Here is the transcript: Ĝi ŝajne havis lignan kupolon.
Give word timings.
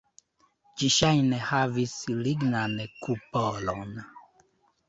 Ĝi 0.81 0.87
ŝajne 0.95 1.41
havis 1.49 1.93
lignan 2.23 2.75
kupolon. 3.05 3.97